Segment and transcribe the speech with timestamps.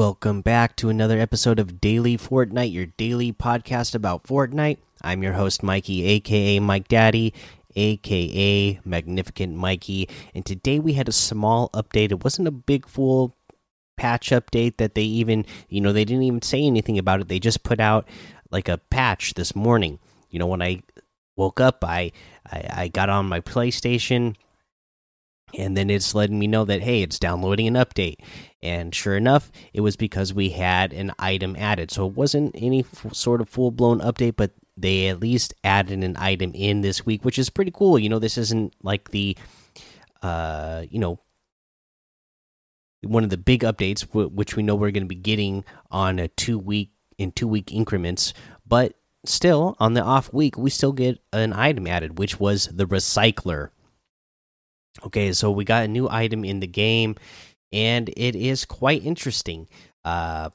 [0.00, 4.78] Welcome back to another episode of Daily Fortnite, your daily podcast about Fortnite.
[5.02, 7.34] I'm your host, Mikey, aka Mike Daddy,
[7.76, 10.08] aka Magnificent Mikey.
[10.34, 12.12] And today we had a small update.
[12.12, 13.36] It wasn't a big full
[13.98, 17.28] patch update that they even, you know, they didn't even say anything about it.
[17.28, 18.08] They just put out
[18.50, 19.98] like a patch this morning.
[20.30, 20.82] You know, when I
[21.36, 22.12] woke up, I
[22.50, 24.34] I, I got on my PlayStation
[25.58, 28.16] and then it's letting me know that hey it's downloading an update.
[28.62, 31.90] And sure enough it was because we had an item added.
[31.90, 36.52] So it wasn't any sort of full-blown update but they at least added an item
[36.54, 37.98] in this week which is pretty cool.
[37.98, 39.36] You know this isn't like the
[40.22, 41.18] uh you know
[43.02, 46.28] one of the big updates which we know we're going to be getting on a
[46.28, 48.34] two week in two week increments.
[48.66, 48.94] But
[49.24, 53.70] still on the off week we still get an item added which was the recycler
[55.04, 57.16] Okay, so we got a new item in the game,
[57.72, 59.68] and it is quite interesting.
[60.04, 60.50] Uh,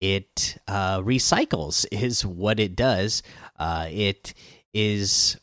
[0.00, 3.22] it uh, recycles is what it does.
[3.58, 4.34] Uh, it
[4.72, 5.38] is.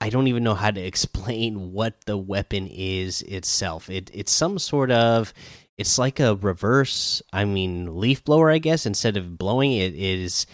[0.00, 3.88] I don't even know how to explain what the weapon is itself.
[3.88, 5.32] It it's some sort of.
[5.76, 7.22] It's like a reverse.
[7.32, 8.50] I mean, leaf blower.
[8.50, 10.46] I guess instead of blowing it is.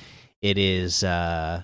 [0.42, 1.03] It is.
[1.03, 1.62] Uh,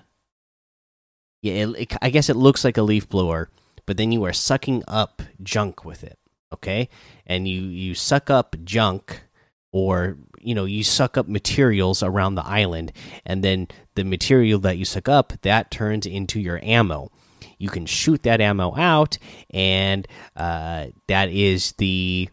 [1.43, 3.49] yeah, it, it, I guess it looks like a leaf blower
[3.85, 6.17] but then you are sucking up junk with it
[6.53, 6.89] okay?
[7.25, 9.23] And you you suck up junk
[9.71, 12.91] or you know you suck up materials around the island
[13.25, 17.11] and then the material that you suck up that turns into your ammo.
[17.57, 19.17] You can shoot that ammo out
[19.51, 22.29] and uh, that is the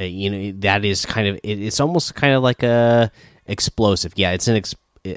[0.00, 3.10] uh, you know that is kind of it, it's almost kind of like a
[3.46, 4.12] explosive.
[4.16, 4.74] Yeah it's an ex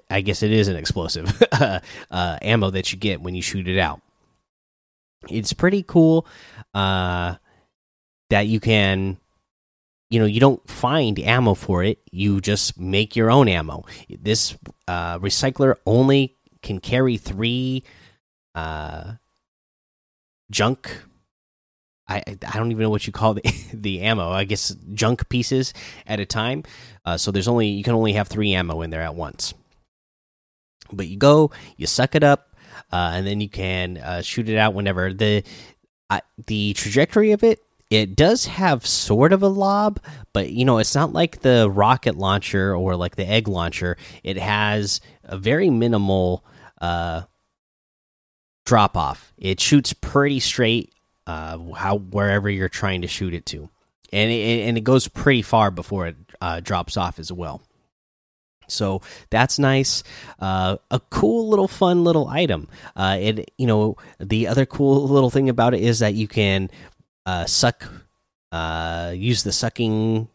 [0.09, 1.79] i guess it is an explosive uh,
[2.41, 3.99] ammo that you get when you shoot it out
[5.29, 6.27] it's pretty cool
[6.73, 7.35] uh,
[8.29, 9.17] that you can
[10.09, 14.57] you know you don't find ammo for it you just make your own ammo this
[14.87, 17.83] uh, recycler only can carry three
[18.55, 19.13] uh,
[20.51, 21.03] junk
[22.07, 23.41] I, I don't even know what you call the
[23.73, 24.29] the ammo.
[24.29, 25.73] I guess junk pieces
[26.05, 26.63] at a time.
[27.05, 29.53] Uh, so there's only you can only have three ammo in there at once.
[30.91, 32.52] But you go, you suck it up,
[32.93, 35.11] uh, and then you can uh, shoot it out whenever.
[35.11, 35.43] The
[36.45, 37.59] the trajectory of it
[37.89, 39.99] it does have sort of a lob
[40.31, 43.97] but you know it's not like the rocket launcher or like the egg launcher.
[44.23, 46.45] It has a very minimal
[46.79, 47.23] uh,
[48.65, 50.93] drop off it shoots pretty straight
[51.25, 53.69] uh, how wherever you're trying to shoot it to.
[54.11, 57.63] And it, and it goes pretty far before it uh, drops off as well
[58.73, 60.03] so that's nice.
[60.39, 62.67] Uh, a cool little fun little item.
[62.95, 63.17] Uh,
[63.57, 66.69] you know the other cool little thing about it is that you can
[67.25, 67.87] uh, suck,
[68.51, 70.27] uh, use the sucking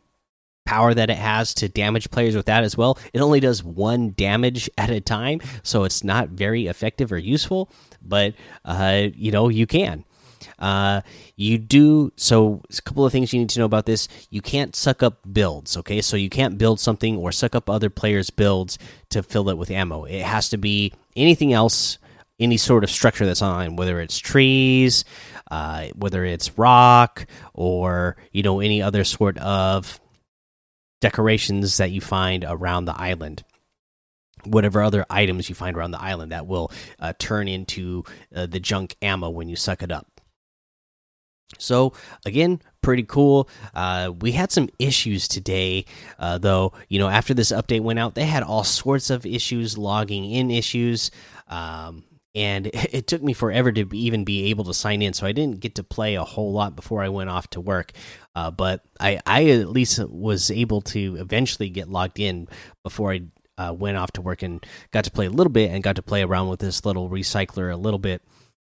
[0.68, 2.98] power that it has to damage players with that as well.
[3.14, 7.70] It only does one damage at a time, so it's not very effective or useful.
[8.02, 8.34] But
[8.64, 10.04] uh, you know you can.
[10.58, 11.02] Uh,
[11.36, 12.62] you do so.
[12.70, 15.76] A couple of things you need to know about this: you can't suck up builds.
[15.76, 18.78] Okay, so you can't build something or suck up other players' builds
[19.10, 20.04] to fill it with ammo.
[20.04, 21.98] It has to be anything else,
[22.38, 25.04] any sort of structure that's on, whether it's trees,
[25.50, 30.00] uh, whether it's rock, or you know any other sort of
[31.00, 33.44] decorations that you find around the island
[34.44, 38.60] whatever other items you find around the island that will uh, turn into uh, the
[38.60, 40.17] junk ammo when you suck it up.
[41.56, 41.94] So
[42.26, 43.48] again, pretty cool.
[43.74, 45.86] Uh, we had some issues today,
[46.18, 46.72] uh, though.
[46.88, 50.50] You know, after this update went out, they had all sorts of issues, logging in
[50.50, 51.10] issues,
[51.48, 52.04] um,
[52.34, 55.14] and it, took me forever to even be able to sign in.
[55.14, 57.92] So I didn't get to play a whole lot before I went off to work.
[58.34, 62.46] Uh, but I, I at least was able to eventually get logged in
[62.84, 63.22] before I
[63.56, 66.02] uh, went off to work and got to play a little bit and got to
[66.02, 68.22] play around with this little recycler a little bit.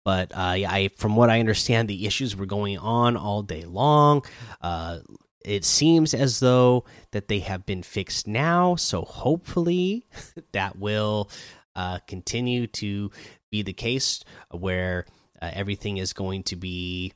[0.08, 4.24] But uh, I, from what I understand, the issues were going on all day long.
[4.58, 5.00] Uh,
[5.44, 10.06] it seems as though that they have been fixed now, so hopefully
[10.52, 11.30] that will
[11.76, 13.10] uh, continue to
[13.50, 15.04] be the case where
[15.42, 17.12] uh, everything is going to be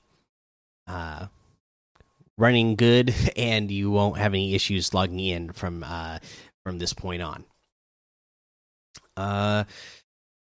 [0.86, 1.28] uh,
[2.36, 6.18] running good and you won't have any issues logging in from uh,
[6.62, 7.46] from this point on.
[9.16, 9.64] Uh,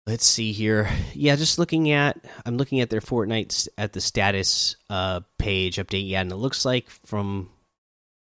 [0.06, 0.88] let's see here.
[1.14, 6.08] Yeah, just looking at I'm looking at their Fortnite at the status uh page update.
[6.08, 7.50] Yeah, and it looks like from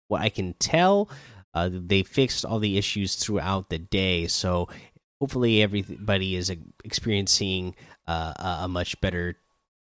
[0.09, 1.09] what I can tell,
[1.55, 4.27] uh, they fixed all the issues throughout the day.
[4.27, 4.69] So
[5.21, 6.53] hopefully everybody is
[6.85, 9.37] experiencing uh, a much better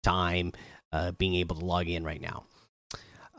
[0.03, 0.53] time
[0.91, 2.45] uh, being able to log in right now.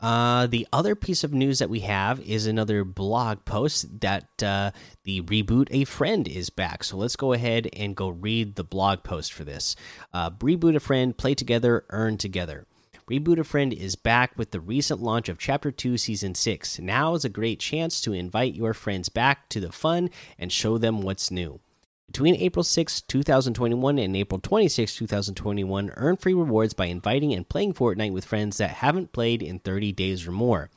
[0.01, 4.71] Uh, the other piece of news that we have is another blog post that uh,
[5.03, 6.83] the reboot a friend is back.
[6.83, 9.75] So let's go ahead and go read the blog post for this.
[10.13, 12.65] Uh, reboot a friend, play together, earn together.
[13.09, 16.79] Reboot a Friend is back with the recent launch of Chapter 2, Season 6.
[16.79, 20.77] Now is a great chance to invite your friends back to the fun and show
[20.77, 21.61] them what's new.
[22.07, 27.73] Between April 6, 2021 and April 26, 2021, earn free rewards by inviting and playing
[27.73, 30.69] Fortnite with friends that haven't played in 30 days or more.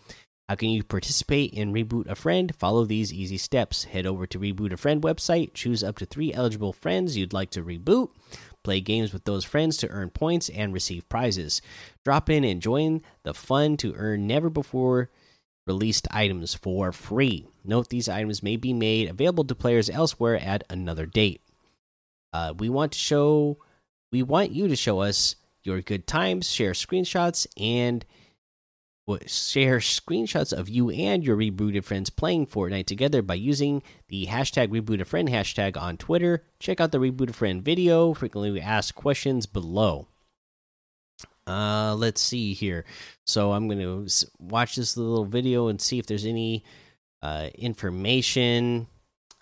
[0.49, 2.53] How can you participate in Reboot a Friend?
[2.57, 3.85] Follow these easy steps.
[3.85, 7.51] Head over to Reboot a Friend website, choose up to three eligible friends you'd like
[7.51, 8.09] to reboot,
[8.65, 11.63] play games with those friends to earn points and receive prizes.
[12.05, 15.09] Drop in and join the fun to earn never before
[15.71, 17.47] released items for free.
[17.65, 21.43] Note these items may be made available to players elsewhere at another date.
[22.33, 23.57] Uh, we want to show,
[24.11, 28.05] we want you to show us your good times, share screenshots, and
[29.27, 34.69] share screenshots of you and your rebooted friends playing Fortnite together by using the hashtag
[34.69, 36.45] rebooted hashtag on Twitter.
[36.59, 40.09] Check out the rebooted friend video, frequently asked questions below.
[41.47, 42.85] Uh, let's see here.
[43.27, 44.07] So I'm going to
[44.39, 46.65] watch this little video and see if there's any
[47.23, 48.87] uh, information.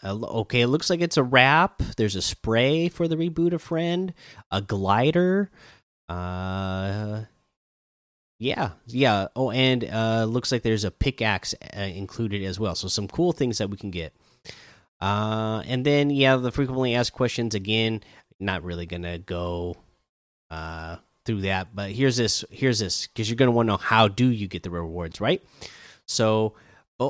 [0.02, 1.82] Uh, okay, it looks like it's a wrap.
[1.96, 4.14] There's a spray for the reboot a friend,
[4.50, 5.50] a glider.
[6.08, 7.22] Uh,
[8.38, 9.28] yeah, yeah.
[9.34, 12.74] Oh, and uh, looks like there's a pickaxe uh, included as well.
[12.74, 14.14] So some cool things that we can get.
[15.00, 18.02] Uh, and then yeah, the frequently asked questions again.
[18.40, 19.76] Not really gonna go
[20.50, 20.96] uh
[21.28, 21.76] through that.
[21.76, 22.44] But here's this.
[22.50, 25.20] Here's this because you're going to want to know how do you get the rewards,
[25.20, 25.44] right?
[26.06, 26.54] So,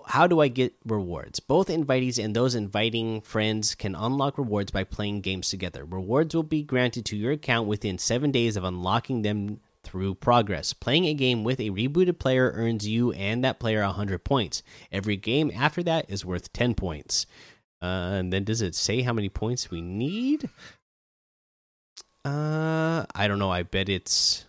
[0.06, 1.38] how do I get rewards?
[1.38, 5.84] Both invitees and those inviting friends can unlock rewards by playing games together.
[5.84, 10.72] Rewards will be granted to your account within seven days of unlocking them through progress.
[10.72, 14.64] Playing a game with a rebooted player earns you and that player 100 points.
[14.90, 17.24] Every game after that is worth 10 points.
[17.80, 20.50] Uh, and then does it say how many points we need?
[22.28, 23.50] Uh, I don't know.
[23.50, 24.44] I bet it's.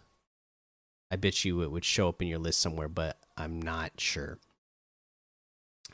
[1.11, 4.37] I bet you it would show up in your list somewhere, but I'm not sure.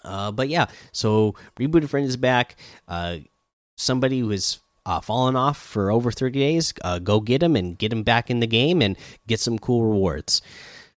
[0.03, 2.55] Uh, but yeah, so rebooted friend is back.
[2.87, 3.17] Uh,
[3.77, 7.77] somebody who has uh, fallen off for over 30 days, uh, go get him and
[7.77, 10.41] get him back in the game and get some cool rewards.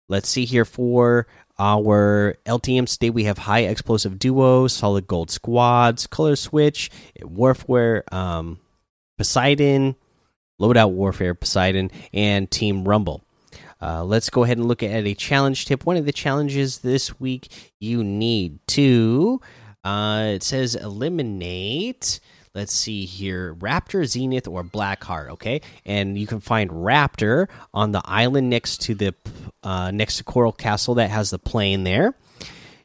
[0.08, 1.28] Let's see here for
[1.60, 3.12] our LTM state.
[3.12, 6.90] We have high explosive duos, solid gold squads, color switch,
[7.22, 8.60] warfare, um,
[9.18, 9.96] Poseidon,
[10.60, 13.24] Loadout Warfare, Poseidon, and Team Rumble.
[13.81, 15.86] Uh, let's go ahead and look at a challenge tip.
[15.86, 19.42] One of the challenges this week you need to,
[19.84, 22.19] uh, it says eliminate.
[22.54, 25.30] Let's see here Raptor, Zenith, or Blackheart.
[25.31, 25.62] Okay.
[25.86, 29.13] And you can find Raptor on the island next to the,
[29.62, 32.16] uh, next to Coral Castle that has the plane there.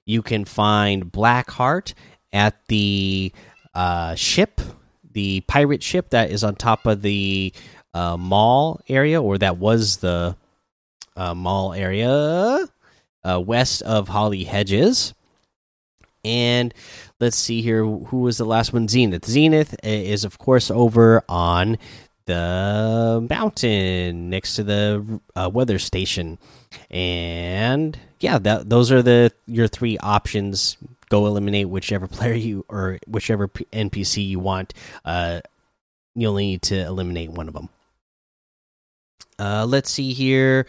[0.05, 1.94] You can find Blackheart
[2.32, 3.32] at the
[3.72, 4.61] uh, ship
[5.12, 7.52] the pirate ship that is on top of the
[7.94, 10.36] uh, mall area, or that was the
[11.17, 12.67] uh, mall area
[13.24, 15.14] uh, west of Holly Hedges.
[16.24, 16.74] And
[17.19, 18.88] let's see here, who was the last one?
[18.88, 19.24] Zenith.
[19.26, 21.79] Zenith is, of course, over on
[22.26, 26.38] the mountain next to the uh, weather station.
[26.90, 30.76] And yeah, that those are the your three options
[31.10, 34.72] go eliminate whichever player you or whichever NPC you want.
[35.05, 35.40] Uh,
[36.14, 37.69] you only need to eliminate one of them.
[39.38, 40.67] Uh, let's see here.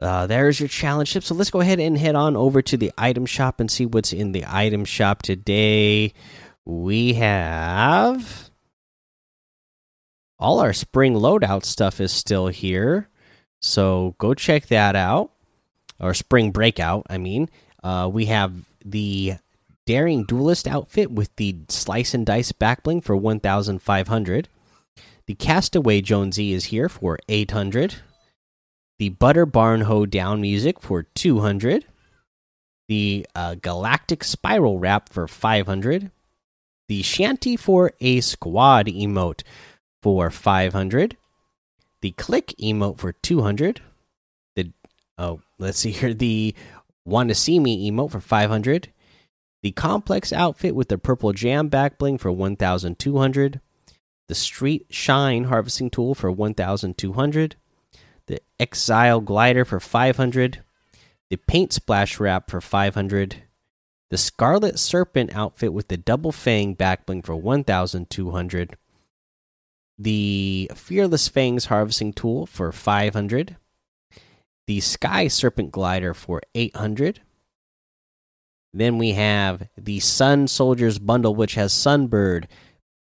[0.00, 1.22] Uh, there's your challenge tip.
[1.22, 4.12] So let's go ahead and head on over to the item shop and see what's
[4.12, 6.14] in the item shop today.
[6.64, 8.50] We have
[10.38, 13.08] all our spring loadout stuff is still here.
[13.60, 15.32] So go check that out.
[15.98, 17.50] Or spring breakout, I mean.
[17.84, 19.34] Uh, we have the
[19.86, 24.48] Daring Duelist outfit with the Slice and Dice backbling for 1,500.
[25.26, 27.96] The Castaway Jonesy is here for 800.
[28.98, 31.86] The Butter Barn Hoe Down music for 200.
[32.88, 36.10] The uh, Galactic Spiral Wrap for 500.
[36.88, 39.42] The Shanty for a Squad emote
[40.02, 41.16] for 500.
[42.02, 43.80] The Click emote for 200.
[44.56, 44.72] The
[45.16, 46.12] oh, let's see here.
[46.12, 46.54] The
[47.04, 48.92] Want to See Me emote for 500
[49.62, 53.60] the complex outfit with the purple jam back bling for 1200
[54.28, 57.56] the street shine harvesting tool for 1200
[58.26, 60.62] the exile glider for 500
[61.30, 63.42] the paint splash wrap for 500
[64.10, 68.76] the scarlet serpent outfit with the double fang back bling for 1200
[69.98, 73.56] the fearless fangs harvesting tool for 500
[74.70, 77.22] the Sky Serpent Glider for 800.
[78.72, 82.44] Then we have the Sun Soldiers Bundle, which has Sunbird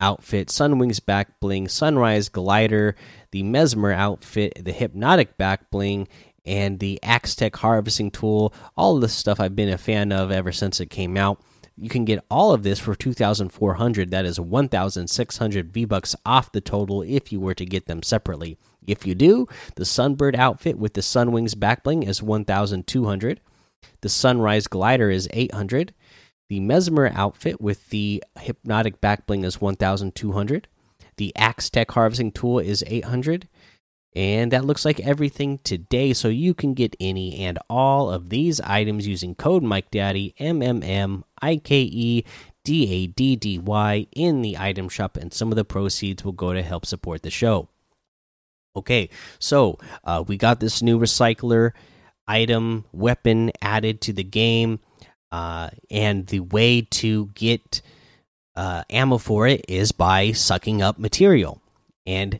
[0.01, 2.95] outfit, Sunwings back bling, Sunrise Glider,
[3.31, 6.09] the Mesmer outfit, the Hypnotic back bling,
[6.45, 8.53] and the Axe Tech harvesting tool.
[8.77, 11.41] All this stuff I've been a fan of ever since it came out.
[11.79, 14.11] You can get all of this for 2,400.
[14.11, 18.57] That is 1,600 V bucks off the total if you were to get them separately.
[18.87, 23.41] If you do, the Sunbird outfit with the Sunwings back bling is 1,200.
[24.01, 25.95] The Sunrise glider is 800.
[26.49, 30.69] The Mesmer outfit with the Hypnotic backbling is 1,200.
[31.17, 33.49] The Axe Tech harvesting tool is 800.
[34.15, 36.13] And that looks like everything today.
[36.13, 40.83] So you can get any and all of these items using code MikeDaddy, M M
[40.83, 42.25] M I K E
[42.65, 45.19] D A D D Y, in the item shop.
[45.19, 47.69] And some of the proceeds will go to help support the show.
[48.75, 51.73] Okay, so uh, we got this new recycler
[52.29, 54.81] item weapon added to the game.
[55.33, 57.83] Uh, and the way to get
[58.55, 61.61] uh, ammo for it is by sucking up material.
[62.07, 62.39] And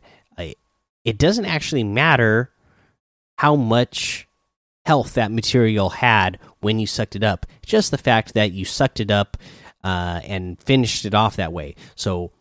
[1.07, 2.51] it doesn't actually matter
[3.37, 4.27] how much
[4.85, 7.45] health that material had when you sucked it up.
[7.65, 9.37] Just the fact that you sucked it up
[9.85, 11.75] uh, and finished it off that way.
[11.95, 12.33] So,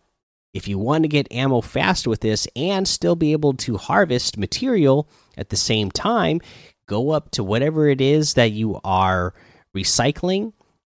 [0.53, 4.37] if you want to get ammo fast with this and still be able to harvest
[4.37, 6.41] material at the same time,
[6.87, 9.35] go up to whatever it is that you are
[9.75, 10.53] recycling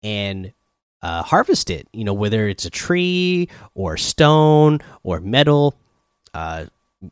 [0.03, 0.53] and
[1.01, 1.87] uh, harvest it.
[1.93, 5.75] You know, whether it's a tree or stone or metal.
[6.33, 6.65] Uh,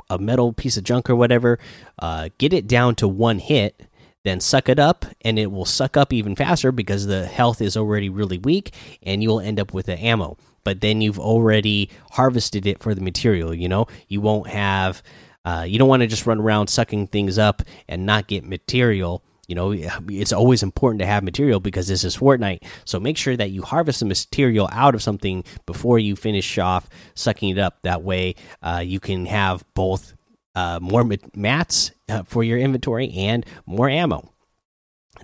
[0.09, 1.59] a metal piece of junk or whatever,
[1.99, 3.83] uh, get it down to one hit,
[4.23, 7.77] then suck it up, and it will suck up even faster because the health is
[7.77, 10.37] already really weak, and you will end up with the ammo.
[10.63, 13.53] But then you've already harvested it for the material.
[13.53, 15.03] You know, you won't have.
[15.45, 19.23] Uh, you don't want to just run around sucking things up and not get material
[19.47, 19.71] you know,
[20.09, 22.63] it's always important to have material because this is Fortnite.
[22.83, 26.89] So make sure that you harvest the material out of something before you finish off
[27.13, 27.77] sucking it up.
[27.83, 30.15] That way, uh, you can have both
[30.55, 34.31] uh, more mats uh, for your inventory and more ammo.